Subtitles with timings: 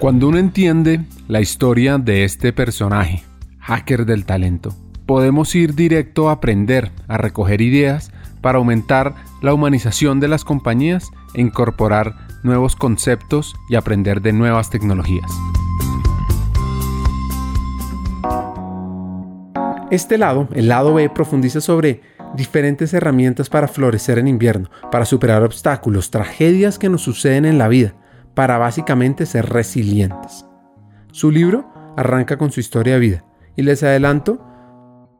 [0.00, 3.22] Cuando uno entiende la historia de este personaje,
[3.58, 8.10] hacker del talento, podemos ir directo a aprender, a recoger ideas
[8.40, 14.70] para aumentar la humanización de las compañías e incorporar nuevos conceptos y aprender de nuevas
[14.70, 15.30] tecnologías.
[19.90, 22.00] Este lado, el lado B, profundiza sobre
[22.34, 27.68] diferentes herramientas para florecer en invierno, para superar obstáculos, tragedias que nos suceden en la
[27.68, 27.92] vida,
[28.40, 30.46] para básicamente ser resilientes.
[31.12, 34.42] Su libro arranca con su historia de vida y les adelanto,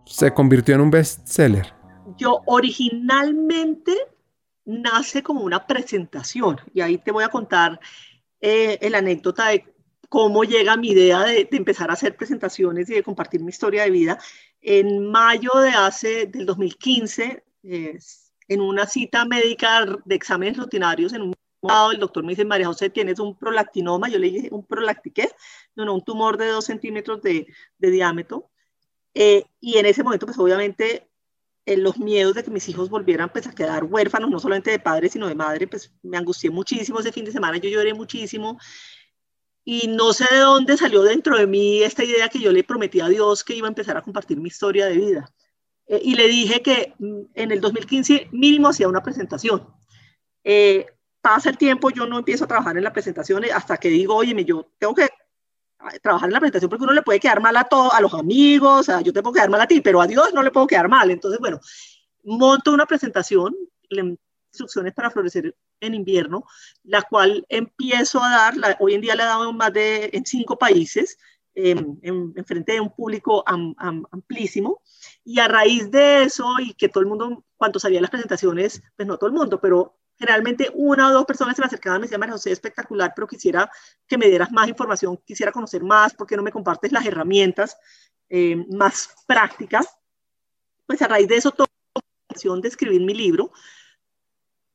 [0.06, 1.70] se convirtió en un bestseller.
[2.16, 3.92] Yo originalmente
[4.64, 7.78] nace como una presentación y ahí te voy a contar
[8.40, 9.66] eh, anécdota de
[10.08, 13.90] cómo llega mi idea de, empezar a hacer presentaciones y de compartir mi historia de
[13.90, 14.18] vida.
[14.62, 17.44] En mayo de hace, del 2015,
[18.48, 21.34] en una cita médica de exámenes rutinarios en un
[21.92, 24.08] el doctor me dice, María José, tienes un prolactinoma.
[24.08, 25.30] Yo le dije, ¿un prolactiqué?
[25.76, 27.46] No, no, un tumor de dos centímetros de,
[27.78, 28.50] de diámetro.
[29.14, 31.10] Eh, y en ese momento, pues obviamente,
[31.66, 34.78] eh, los miedos de que mis hijos volvieran pues, a quedar huérfanos, no solamente de
[34.78, 37.58] padre, sino de madre, pues me angustié muchísimo ese fin de semana.
[37.58, 38.58] Yo lloré muchísimo
[39.64, 43.00] y no sé de dónde salió dentro de mí esta idea que yo le prometí
[43.00, 45.32] a Dios que iba a empezar a compartir mi historia de vida.
[45.86, 49.68] Eh, y le dije que mm, en el 2015 mínimo hacía una presentación.
[50.44, 50.86] Eh,
[51.20, 54.44] pasa el tiempo, yo no empiezo a trabajar en la presentación hasta que digo, oye,
[54.44, 55.08] yo tengo que
[56.02, 58.88] trabajar en la presentación porque uno le puede quedar mal a todos, a los amigos,
[59.04, 61.10] yo te puedo quedar mal a ti, pero a Dios no le puedo quedar mal.
[61.10, 61.60] Entonces, bueno,
[62.24, 63.54] monto una presentación,
[64.50, 66.44] instrucciones para florecer en invierno,
[66.84, 70.26] la cual empiezo a dar, hoy en día la he dado en más de en
[70.26, 71.18] cinco países,
[71.54, 74.82] en, en, frente de un público amplísimo,
[75.24, 79.06] y a raíz de eso, y que todo el mundo, cuando salía las presentaciones, pues
[79.08, 82.04] no todo el mundo, pero generalmente una o dos personas se me acercaban y me
[82.04, 83.70] decían, María José, espectacular, pero quisiera
[84.06, 87.78] que me dieras más información, quisiera conocer más, porque no me compartes las herramientas
[88.28, 89.88] eh, más prácticas?
[90.86, 93.50] Pues a raíz de eso, tomé la decisión de escribir mi libro,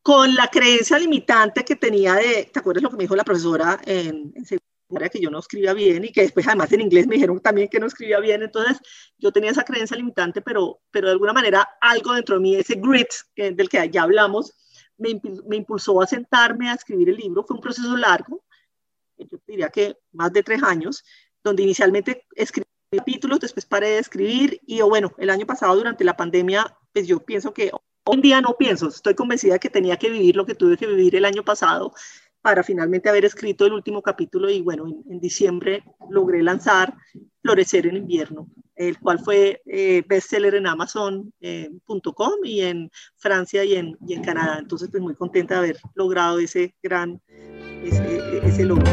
[0.02, 3.80] con la creencia limitante que tenía de, ¿te acuerdas lo que me dijo la profesora
[3.86, 5.10] en, en secundaria?
[5.10, 7.80] Que yo no escribía bien y que después además en inglés me dijeron también que
[7.80, 8.42] no escribía bien.
[8.42, 8.80] Entonces
[9.20, 12.76] yo tenía esa creencia limitante, pero, pero de alguna manera algo dentro de mí, ese
[12.76, 14.54] grit del que ya hablamos,
[14.98, 17.44] me, me impulsó a sentarme a escribir el libro.
[17.44, 18.44] Fue un proceso largo,
[19.18, 21.04] yo diría que más de tres años,
[21.44, 26.16] donde inicialmente escribí capítulos, después paré de escribir y bueno, el año pasado durante la
[26.16, 27.72] pandemia, pues yo pienso que
[28.08, 31.16] Hoy día no pienso, estoy convencida que tenía que vivir lo que tuve que vivir
[31.16, 31.92] el año pasado
[32.46, 36.94] para finalmente haber escrito el último capítulo y bueno, en, diciembre logré lanzar
[37.42, 41.70] Florecer en invierno, el cual fue eh, bestseller en Amazon.com eh,
[42.44, 44.60] y en Francia y en, y en Canadá.
[44.60, 47.20] Entonces, pues muy contenta de haber logrado ese gran,
[47.84, 48.86] ese, logro.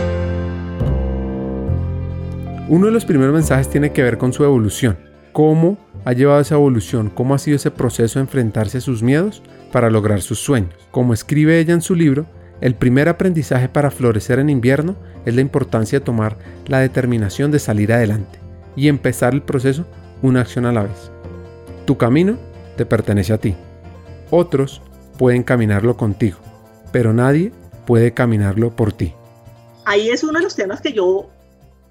[2.71, 4.97] Uno de los primeros mensajes tiene que ver con su evolución.
[5.33, 5.77] ¿Cómo
[6.07, 7.11] ha llevado esa evolución?
[7.11, 10.73] ¿Cómo ha sido ese proceso de enfrentarse a sus miedos para lograr sus sueños?
[10.91, 12.27] Como escribe ella en su libro,
[12.63, 14.95] el primer aprendizaje para florecer en invierno
[15.27, 18.39] es la importancia de tomar la determinación de salir adelante
[18.77, 19.85] y empezar el proceso
[20.23, 21.11] una acción a la vez.
[21.87, 22.39] Tu camino
[22.77, 23.57] te pertenece a ti.
[24.31, 24.81] Otros
[25.19, 26.39] pueden caminarlo contigo,
[26.93, 27.53] pero nadie
[27.85, 29.13] puede caminarlo por ti.
[29.85, 31.31] Ahí es uno de los temas que yo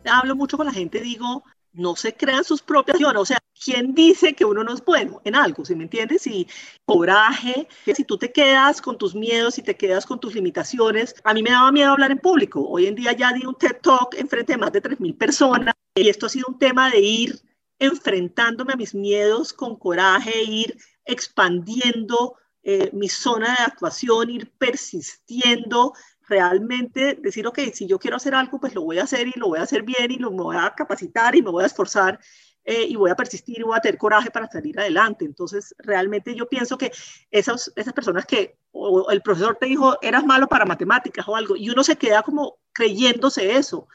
[0.09, 1.43] hablo mucho con la gente, digo,
[1.73, 5.35] no se crean sus propias o sea, ¿quién dice que uno no es bueno en
[5.35, 5.63] algo?
[5.65, 6.27] ¿Sí me entiendes?
[6.27, 6.47] Y
[6.85, 11.33] coraje, si tú te quedas con tus miedos y te quedas con tus limitaciones, a
[11.33, 12.67] mí me daba miedo hablar en público.
[12.67, 15.75] Hoy en día ya di un TED Talk en frente de más de 3.000 personas
[15.95, 17.41] y esto ha sido un tema de ir
[17.79, 25.93] enfrentándome a mis miedos con coraje, ir expandiendo eh, mi zona de actuación, ir persistiendo,
[26.31, 29.50] realmente decir, ok, si yo quiero hacer algo, pues lo voy a hacer y lo
[29.50, 32.19] voy a hacer bien y lo me voy a capacitar y me voy a esforzar
[32.64, 35.25] eh, y voy a persistir y voy a tener coraje para salir adelante.
[35.25, 36.92] Entonces, realmente yo pienso que
[37.30, 41.56] esas, esas personas que o el profesor te dijo, eras malo para matemáticas o algo,
[41.58, 43.88] y uno se queda como creyéndose eso.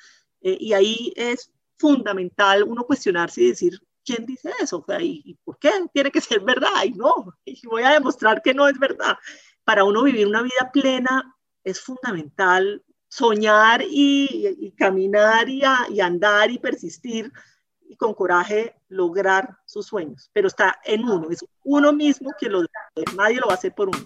[0.43, 4.85] Eh, y ahí es fundamental uno cuestionarse y decir, ¿quién dice eso?
[5.01, 6.85] ¿y, ¿y, por qué tiene que ser verdad?
[6.85, 9.17] Y no, y voy a demostrar que no es verdad.
[9.65, 11.36] Para uno vivir una vida plena,
[11.67, 15.63] es fundamental soñar y, caminar y,
[16.01, 17.33] andar y persistir
[17.89, 20.31] y con coraje lograr sus sueños.
[20.33, 22.63] Pero está en uno, es uno mismo que lo
[23.17, 23.99] nadie lo va a hacer por uno.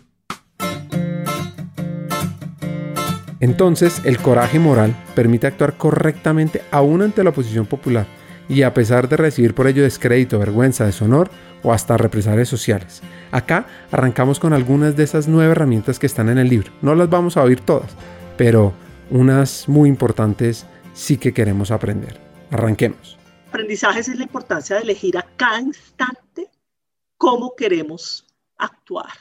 [3.41, 8.20] Entonces, el coraje moral permite actuar correctamente aún ante la oposición popular
[8.51, 11.31] y a pesar de recibir por ello descrédito, vergüenza, deshonor
[11.63, 13.01] o hasta represalias sociales.
[13.31, 16.73] Acá arrancamos con algunas de esas nueve herramientas que están en el libro.
[16.83, 17.93] No las vamos a oír todas,
[18.37, 18.75] pero
[19.09, 22.19] unas muy importantes sí que queremos aprender.
[22.51, 23.17] Arranquemos.
[23.51, 26.51] Aprendizajes es la importancia de elegir a cada instante
[27.17, 28.27] cómo queremos
[28.59, 29.13] actuar.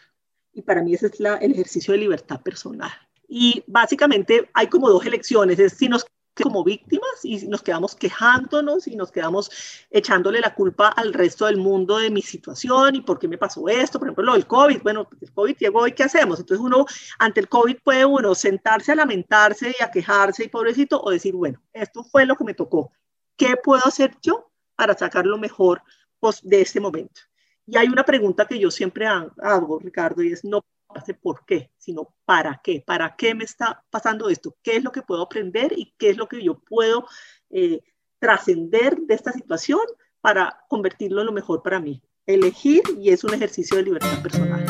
[0.54, 2.92] Y para mí ese es el ejercicio de libertad personal.
[3.28, 6.08] Y básicamente hay como dos elecciones, es si nos
[6.44, 9.52] como víctimas y nos quedamos quejándonos y nos quedamos
[9.90, 13.68] echándole la culpa al resto del mundo de mi situación y por qué me pasó
[13.68, 16.40] esto, por ejemplo, lo del COVID, bueno, el COVID llegó y ¿qué hacemos?
[16.40, 16.86] Entonces uno,
[17.18, 21.34] ante el COVID puede uno sentarse a lamentarse y a quejarse y pobrecito o decir,
[21.34, 22.92] bueno, esto fue lo que me tocó,
[23.36, 25.82] ¿qué puedo hacer yo para sacar lo mejor
[26.20, 27.22] pues, de este momento?
[27.66, 30.64] Y hay una pregunta que yo siempre hago, Ricardo, y es no
[30.96, 34.92] hace por qué, sino para qué, para qué me está pasando esto, qué es lo
[34.92, 37.06] que puedo aprender y qué es lo que yo puedo
[37.50, 37.82] eh,
[38.20, 39.80] trascender de esta situación
[40.22, 42.02] para convertirlo en lo mejor para mí.
[42.26, 44.66] Elegir y es un ejercicio de libertad personal.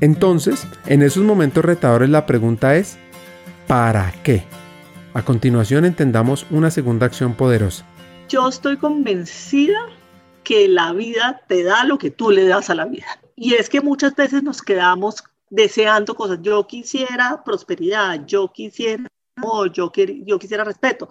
[0.00, 2.98] Entonces, en esos momentos retadores la pregunta es,
[3.66, 4.44] ¿para qué?
[5.14, 7.86] A continuación entendamos una segunda acción poderosa.
[8.28, 9.78] Yo estoy convencida
[10.42, 13.06] que la vida te da lo que tú le das a la vida.
[13.36, 16.38] Y es que muchas veces nos quedamos deseando cosas.
[16.42, 21.08] Yo quisiera prosperidad, yo quisiera amor, yo, yo quisiera respeto.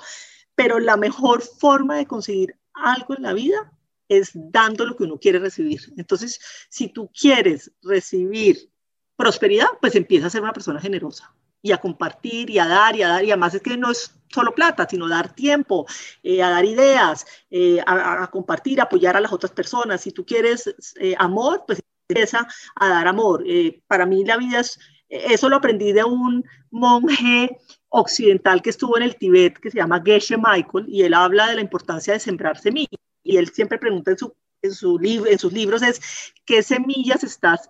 [0.55, 3.71] Pero la mejor forma de conseguir algo en la vida
[4.07, 5.93] es dando lo que uno quiere recibir.
[5.97, 6.39] Entonces,
[6.69, 8.69] si tú quieres recibir
[9.15, 13.03] prosperidad, pues empieza a ser una persona generosa y a compartir y a dar y
[13.03, 13.23] a dar.
[13.23, 15.85] Y además es que no es solo plata, sino dar tiempo,
[16.21, 20.01] eh, a dar ideas, eh, a, compartir, apoyar a las otras personas.
[20.01, 21.82] Si tú quieres eh, amor, pues
[22.13, 23.43] empieza a dar amor.
[23.45, 24.79] Eh, para mí la vida es,
[25.09, 27.57] eso lo aprendí de un monje
[27.89, 31.55] occidental que estuvo en el Tíbet, que se llama Geshe Michael, y él habla de
[31.55, 32.99] la importancia de sembrar semillas.
[33.23, 36.01] Y él siempre pregunta en, su, en, su en sus libros es,
[36.45, 37.69] ¿qué semillas estás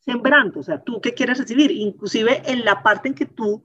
[0.00, 0.60] sembrando?
[0.60, 1.70] O sea, ¿tú qué quieres recibir?
[1.70, 3.64] Inclusive en la parte en que tú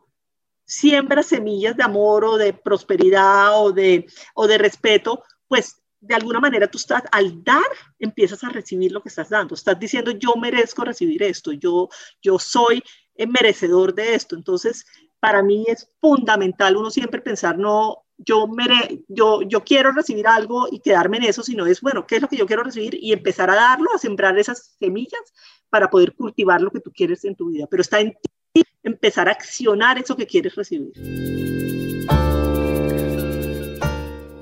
[0.65, 6.39] siembras semillas de amor o de prosperidad o de, o de respeto, pues de alguna
[6.39, 7.63] manera tú estás, al dar,
[7.99, 9.55] empiezas a recibir lo que estás dando.
[9.55, 11.89] Estás diciendo, yo merezco recibir esto, yo,
[12.21, 12.83] yo soy
[13.17, 14.35] merecedor de esto.
[14.35, 14.85] Entonces,
[15.19, 20.67] para mí es fundamental uno siempre pensar, no, yo, mere yo, yo quiero recibir algo
[20.71, 22.95] y quedarme en eso, sino es, bueno, ¿qué es lo que yo quiero recibir?
[23.01, 25.33] Y empezar a darlo, a sembrar esas semillas
[25.69, 27.65] para poder cultivar lo que tú quieres en tu vida.
[27.69, 28.13] Pero está en
[28.53, 30.93] ti empezar a accionar eso que quieres recibir.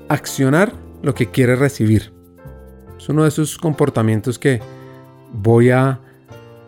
[0.08, 2.12] Accionar lo que quiere recibir.
[2.96, 4.60] Es uno de esos comportamientos que
[5.32, 6.00] voy a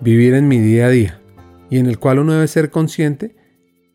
[0.00, 1.22] vivir en mi día a día
[1.70, 3.34] y en el cual uno debe ser consciente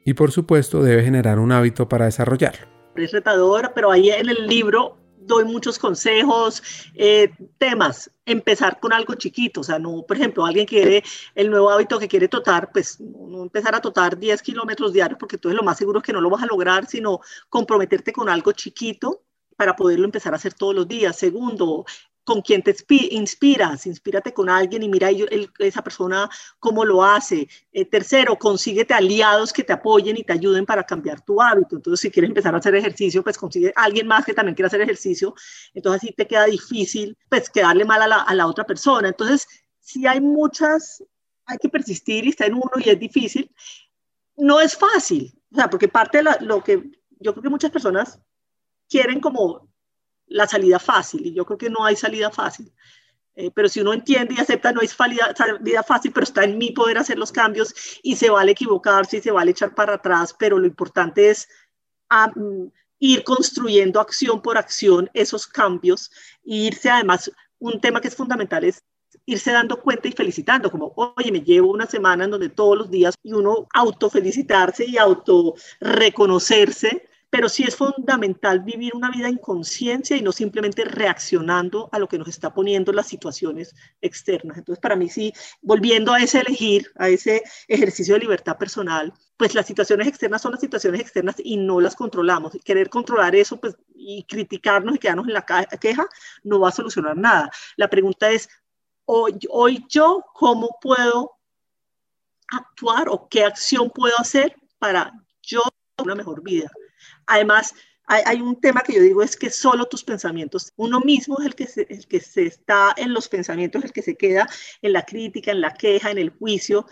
[0.04, 2.68] y por supuesto debe generar un hábito para desarrollarlo.
[2.96, 6.64] Es retador, pero ahí en el libro doy muchos consejos,
[6.96, 8.10] eh, temas.
[8.26, 11.04] Empezar con algo chiquito, o sea, no, por ejemplo, alguien quiere
[11.36, 15.36] el nuevo hábito que quiere totar, pues no empezar a totar 10 kilómetros diarios, porque
[15.36, 18.52] entonces lo más seguro es que no lo vas a lograr, sino comprometerte con algo
[18.54, 19.21] chiquito
[19.62, 21.16] para poderlo empezar a hacer todos los días.
[21.16, 21.86] Segundo,
[22.24, 22.76] con quién te
[23.12, 25.10] inspiras, inspírate con alguien y mira
[25.60, 26.28] esa persona
[26.58, 27.48] cómo lo hace.
[27.72, 31.76] Eh, tercero, consíguete aliados que te apoyen y te ayuden para cambiar tu hábito.
[31.76, 34.82] Entonces, si quieres empezar a hacer ejercicio, pues consigue alguien más que también quiera hacer
[34.82, 35.36] ejercicio.
[35.76, 39.10] Entonces, así te queda difícil, pues, quedarle mal a la, a la otra persona.
[39.10, 39.48] Entonces,
[39.80, 41.04] si hay muchas,
[41.46, 43.52] hay que persistir y está en uno y es difícil.
[44.38, 48.20] No es fácil, o sea, porque parte de lo que yo creo que muchas personas
[48.92, 49.70] quieren como
[50.28, 52.72] la salida fácil y yo creo que no hay salida fácil.
[53.34, 56.58] Eh, pero si uno entiende y acepta, no hay salida, salida, fácil, pero está en
[56.58, 60.36] mi poder hacer los cambios y se vale equivocarse y se vale echar para atrás,
[60.38, 61.48] pero lo importante es
[63.00, 66.12] ir construyendo acción por acción esos cambios
[66.44, 68.84] e irse además, un tema que es fundamental es
[69.26, 72.92] irse dando cuenta y felicitando, como, oye, me llevo una semana en donde todos los
[72.92, 79.38] días y uno autofelicitarse y auto reconocerse pero sí es fundamental vivir una vida en
[79.38, 84.58] conciencia y no simplemente reaccionando a lo que nos está poniendo las situaciones externas.
[84.58, 89.56] Entonces, para mí sí, volviendo a ese elegir, a ese ejercicio de libertad personal, pues
[89.56, 92.58] las situaciones externas son las situaciones externas y no las controlamos.
[92.66, 95.46] Querer controlar eso pues, y criticarnos y quedarnos en la
[95.80, 96.06] queja
[96.44, 97.50] no va a solucionar nada.
[97.78, 98.50] La pregunta es,
[99.06, 101.38] hoy, hoy yo, ¿cómo puedo
[102.50, 105.62] actuar o qué acción puedo hacer para yo
[105.98, 106.70] una mejor vida?
[107.28, 107.74] Además,
[108.08, 111.56] hay, un tema que yo digo es que solo tus pensamientos, uno mismo es el
[111.56, 114.50] que, se, está en los pensamientos, el que se queda
[114.82, 116.86] en la crítica, en la queja, en el juicio.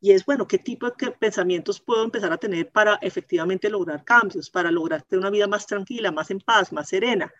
[0.00, 4.48] Y es, bueno, ¿qué tipo de pensamientos puedo empezar a tener para efectivamente lograr cambios,
[4.48, 7.30] para lograr una vida más tranquila, más en paz, más serena?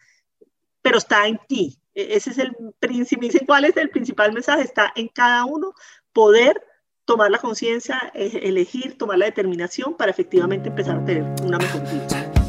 [0.82, 1.78] Pero está en ti.
[1.94, 4.62] E, ese es el principal, ¿cuál es el principal mensaje?
[4.62, 5.72] Está en cada uno
[6.12, 6.62] poder
[7.06, 12.31] tomar la conciencia, elegir, tomar la determinación para efectivamente empezar a tener una mejor vida.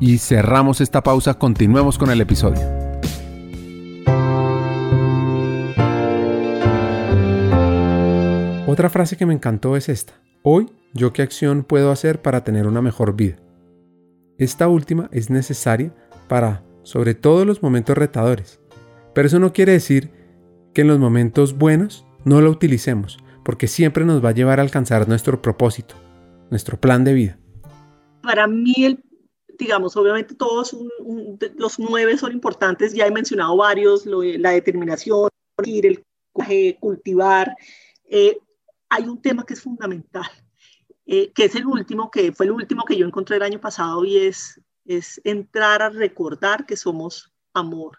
[0.00, 1.34] y cerramos esta pausa.
[1.34, 2.60] Continuemos con el episodio.
[8.66, 10.14] Otra frase que me encantó es esta.
[10.42, 13.36] Hoy, ¿yo qué acción puedo hacer para tener una mejor vida?
[14.38, 15.92] Esta última es necesaria
[16.28, 18.60] para, sobre todo, los momentos retadores.
[19.12, 20.10] Pero eso no quiere decir
[20.72, 24.62] que en los momentos buenos no lo utilicemos, porque siempre nos va a llevar a
[24.62, 25.96] alcanzar nuestro propósito,
[26.50, 27.38] nuestro plan de vida.
[28.22, 29.02] Para mí, el,
[29.60, 30.76] digamos, obviamente todos
[31.56, 35.30] los nueve son importantes, ya he mencionado varios, la determinación,
[35.64, 36.04] el
[36.80, 37.54] cultivar.
[38.08, 38.38] Eh,
[38.88, 40.28] hay un tema que es fundamental
[41.12, 44.04] eh, que es el último, que fue el último que yo encontré el año pasado
[44.04, 47.98] y es, es entrar a recordar que somos amor,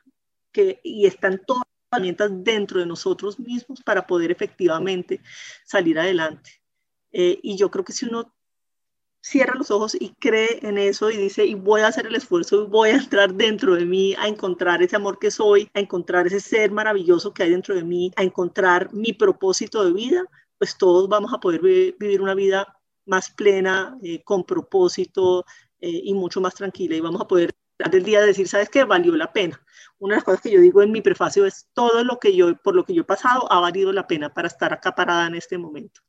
[0.53, 5.19] que, y están todas las herramientas dentro de nosotros mismos para poder efectivamente
[5.65, 6.61] salir adelante.
[7.11, 8.33] Eh, y yo creo que si uno
[9.21, 12.63] cierra los ojos y cree en eso y dice, y voy a hacer el esfuerzo,
[12.63, 16.27] y voy a entrar dentro de mí a encontrar ese amor que soy, a encontrar
[16.27, 20.25] ese ser maravilloso que hay dentro de mí, a encontrar mi propósito de vida,
[20.57, 25.45] pues todos vamos a poder vivir una vida más plena, eh, con propósito
[25.79, 26.95] eh, y mucho más tranquila.
[26.95, 27.51] Y vamos a poder
[27.89, 28.83] del día decir, ¿sabes qué?
[28.83, 29.59] Valió la pena.
[29.97, 32.55] Una de las cosas que yo digo en mi prefacio es todo lo que yo,
[32.57, 35.35] por lo que yo he pasado, ha valido la pena para estar acá parada en
[35.35, 36.01] este momento.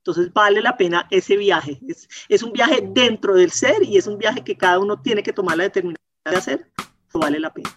[0.00, 1.78] Entonces vale la pena ese viaje.
[1.86, 5.22] Es, es un viaje dentro del ser y es un viaje que cada uno tiene
[5.22, 6.70] que tomar la determinación de hacer.
[7.12, 7.70] Vale la pena.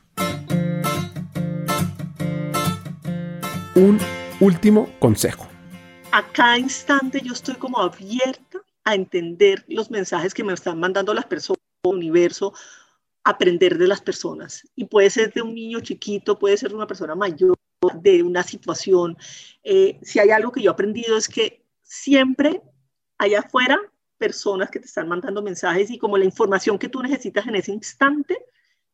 [3.76, 4.00] Un
[4.40, 5.48] último consejo
[6.14, 11.12] a cada instante yo estoy como abierta a entender los mensajes que me están mandando
[11.12, 12.54] las personas, el universo,
[13.24, 14.62] aprender de las personas.
[14.76, 17.56] Y puede ser de un niño chiquito, puede ser de una persona mayor,
[17.96, 19.18] de una situación.
[19.64, 21.63] Eh, si hay algo que yo he aprendido es que
[21.94, 22.62] siempre
[23.20, 23.80] allá afuera
[24.18, 27.72] personas que te están mandando mensajes y como la información que tú necesitas en ese
[27.72, 28.38] instante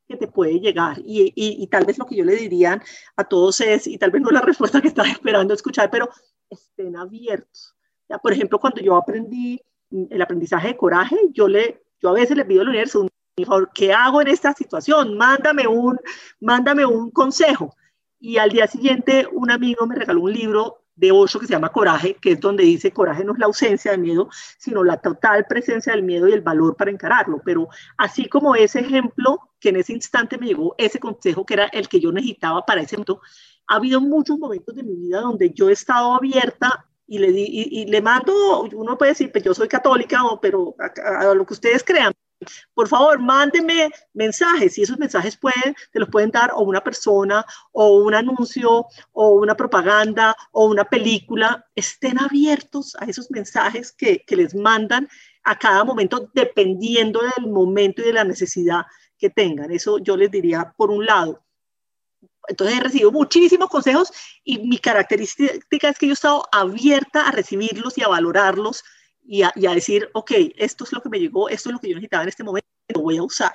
[0.07, 0.97] que te puede llegar.
[1.05, 2.81] Y, y, tal vez lo que yo le diría
[3.15, 6.09] a todos es, y tal vez no la respuesta que estás esperando escuchar, pero
[6.49, 7.75] estén abiertos.
[8.09, 12.35] Ya, por ejemplo, cuando yo aprendí el aprendizaje de coraje, yo, le, yo a veces
[12.35, 13.07] le pido al universo,
[13.73, 15.15] ¿qué hago en esta situación?
[15.15, 15.97] Mándame un,
[16.41, 17.75] mándame un consejo.
[18.19, 21.71] Y al día siguiente un amigo me regaló un libro de ocho que se llama
[21.71, 25.45] Coraje, que es donde dice coraje no es la ausencia de miedo, sino la total
[25.47, 27.41] presencia del miedo y el valor para encararlo.
[27.43, 31.65] Pero así como ese ejemplo, que en ese instante me llegó ese consejo que era
[31.65, 33.21] el que yo necesitaba para ese momento,
[33.67, 37.85] ha habido muchos momentos de mi vida donde yo he estado abierta y le, y,
[37.85, 42.13] le mando, uno puede decir, pues yo soy católica, pero a, lo que ustedes crean,
[42.73, 47.45] por favor, mándenme mensajes y esos mensajes pueden, te los pueden dar o una persona
[47.71, 51.65] o un anuncio o una propaganda o una película.
[51.75, 55.07] Estén abiertos a esos mensajes que, que les mandan
[55.43, 58.85] a cada momento dependiendo del momento y de la necesidad
[59.17, 59.71] que tengan.
[59.71, 61.43] Eso yo les diría por un lado.
[62.47, 64.11] Entonces he recibido muchísimos consejos
[64.43, 68.83] y mi característica es que yo he estado abierta a recibirlos y a valorarlos
[69.23, 71.95] y a, decir, ok, esto es lo que me llegó, esto es lo que yo
[71.95, 73.53] necesitaba en este momento, lo voy a usar.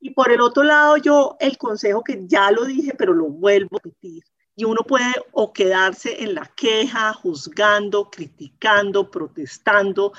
[0.00, 3.76] Y por el otro lado, yo el consejo que ya lo dije, pero lo vuelvo
[3.76, 4.24] a repetir.
[4.56, 10.12] Y uno puede o quedarse en la queja, juzgando, criticando, protestando,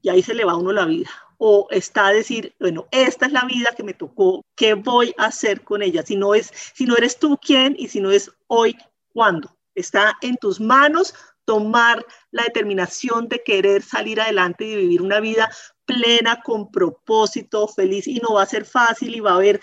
[0.00, 1.10] y ahí se le va a uno la vida
[1.44, 5.24] o está a decir, bueno, esta es la vida que me tocó, ¿qué voy a
[5.24, 6.04] hacer con ella?
[6.04, 8.76] Si no, es, si no eres tú quién y si no es hoy,
[9.12, 9.50] ¿cuándo?
[9.74, 15.50] Está en tus manos tomar la determinación de querer salir adelante y vivir una vida
[15.84, 19.60] plena, con propósito, feliz, y no va a ser fácil y va a haber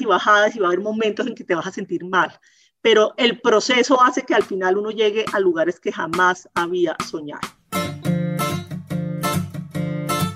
[0.00, 2.32] y bajadas y va a haber momentos en que te vas a sentir mal,
[2.80, 7.40] pero el proceso hace que al final uno llegue a lugares que jamás había soñado.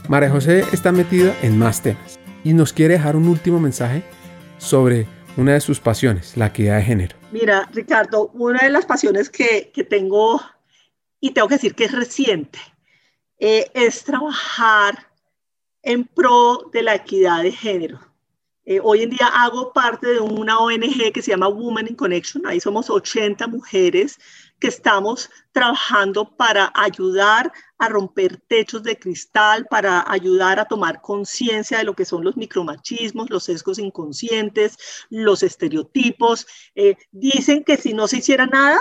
[0.08, 4.04] María José está metida en más temas y nos quiere dejar un último mensaje
[4.58, 7.16] sobre una de sus pasiones, la equidad de género.
[7.32, 10.40] Mira, Ricardo, una de las pasiones que, que tengo,
[11.20, 12.58] y tengo que decir que es reciente,
[13.38, 15.08] eh, es trabajar
[15.82, 18.00] en pro de la equidad de género.
[18.68, 22.44] Eh, hoy en día hago parte de una ONG que se llama Women in Connection.
[22.48, 24.18] Ahí somos 80 mujeres
[24.58, 31.78] que estamos trabajando para ayudar a romper techos de cristal, para ayudar a tomar conciencia
[31.78, 34.76] de lo que son los micromachismos, los sesgos inconscientes,
[35.10, 36.48] los estereotipos.
[36.74, 38.80] Eh, dicen que si no se hiciera nada,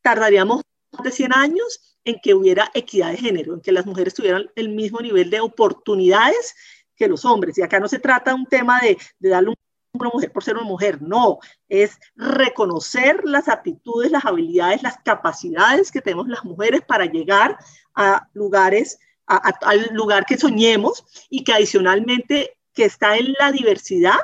[0.00, 0.62] tardaríamos
[1.02, 4.68] de 100 años en que hubiera equidad de género, en que las mujeres tuvieran el
[4.70, 6.54] mismo nivel de oportunidades
[6.96, 7.56] que los hombres.
[7.58, 9.56] Y acá no se trata un tema de, de darle un
[9.92, 15.92] una mujer por ser una mujer, no, es reconocer las aptitudes, las habilidades, las capacidades
[15.92, 17.58] que tenemos las mujeres para llegar
[17.94, 24.18] a lugares, al lugar que soñemos y que adicionalmente que está en la diversidad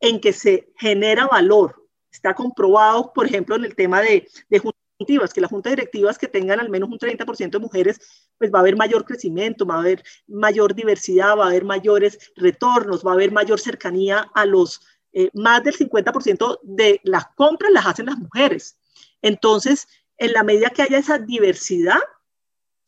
[0.00, 1.88] en que se genera valor.
[2.10, 4.60] Está comprobado, por ejemplo, en el tema de, de
[5.06, 8.00] que las juntas directivas que tengan al menos un 30% de mujeres,
[8.38, 12.32] pues va a haber mayor crecimiento, va a haber mayor diversidad, va a haber mayores
[12.36, 14.80] retornos, va a haber mayor cercanía a los,
[15.12, 18.78] eh, más del 50% de las compras las hacen las mujeres.
[19.20, 19.86] Entonces,
[20.18, 22.00] en la medida que haya esa diversidad,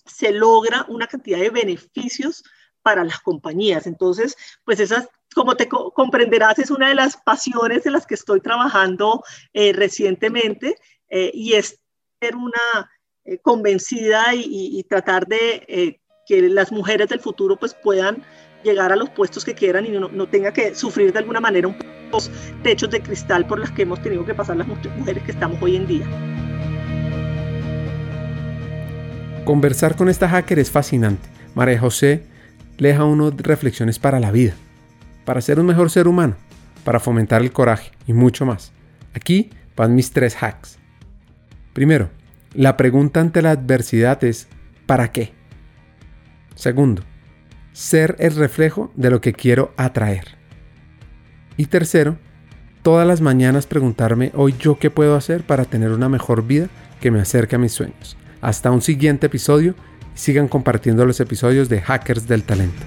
[0.07, 2.45] se logra una cantidad de beneficios
[2.83, 3.87] para las compañías.
[3.87, 8.41] Entonces, pues esas, como te comprenderás, es una de las pasiones en las que estoy
[8.41, 10.77] trabajando eh, recientemente
[11.09, 11.81] eh, y es
[12.25, 12.91] ser una
[13.43, 18.23] convencida y, tratar de que las mujeres del futuro pues puedan
[18.63, 21.69] llegar a los puestos que quieran y no, no tenga que sufrir de alguna manera
[21.69, 21.77] un
[22.63, 25.77] techos de cristal por los que hemos tenido que pasar las mujeres que estamos hoy
[25.77, 26.07] en día.
[29.45, 31.29] Conversar con esta hacker es fascinante.
[31.55, 32.23] María José
[32.79, 34.55] le deja uno reflexiones para la vida,
[35.25, 36.37] para ser un mejor ser humano,
[36.85, 38.73] para fomentar el coraje y mucho más.
[39.13, 40.74] Aquí van mis tres hacks.
[41.75, 42.09] Primero,
[42.55, 44.47] la pregunta ante la adversidad es
[44.87, 45.33] ¿para qué?
[46.55, 47.03] Segundo,
[47.73, 50.39] ser el reflejo de lo que quiero atraer.
[51.57, 52.17] Y tercero,
[52.83, 56.69] todas las mañanas preguntarme hoy yo qué puedo hacer para tener una mejor vida
[57.01, 58.17] que me acerque a mis sueños.
[58.41, 59.75] Hasta un siguiente episodio
[60.15, 62.83] y sigan compartiendo los episodios de Hackers del Talento.